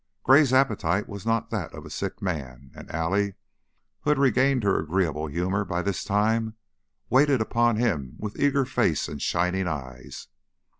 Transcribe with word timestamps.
Gray's 0.23 0.51
appetite 0.51 1.07
was 1.07 1.27
not 1.27 1.51
that 1.51 1.71
of 1.75 1.85
a 1.85 1.91
sick 1.91 2.23
man, 2.23 2.71
and 2.73 2.89
Allie, 2.91 3.35
who 3.99 4.09
had 4.09 4.17
regained 4.17 4.63
her 4.63 4.79
agreeable 4.79 5.27
humor 5.27 5.63
by 5.63 5.83
this 5.83 6.03
time, 6.03 6.55
waited 7.11 7.39
upon 7.39 7.75
him 7.75 8.15
with 8.17 8.39
eager 8.39 8.65
face 8.65 9.07
and 9.07 9.21
shining 9.21 9.67
eyes. 9.67 10.25